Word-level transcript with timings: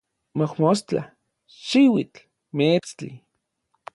mojmostla, 0.37 1.01
xiuitl, 1.65 2.19
meetstli 2.57 3.09